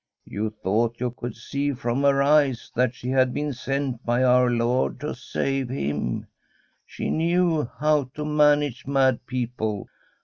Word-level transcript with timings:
You 0.25 0.49
thought 0.49 0.99
you 0.99 1.11
could 1.11 1.35
see 1.35 1.73
from 1.73 2.01
her 2.01 2.23
eyes 2.23 2.71
that 2.73 2.95
she 2.95 3.09
had 3.11 3.35
been 3.35 3.53
sent 3.53 4.03
by 4.03 4.23
Our 4.23 4.49
Lord 4.49 4.99
to 5.01 5.13
save 5.13 5.69
him. 5.69 6.25
She 6.87 7.11
knew 7.11 7.65
how 7.77 8.05
to 8.15 8.25
manage 8.25 8.87
mad 8.87 9.23
people. 9.27 9.85